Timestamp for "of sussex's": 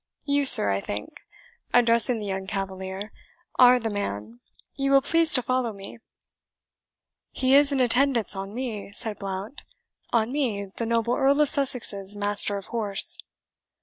11.41-12.15